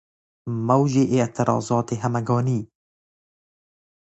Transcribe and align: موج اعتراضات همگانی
موج 0.67 0.97
اعتراضات 1.11 1.93
همگانی 1.93 2.67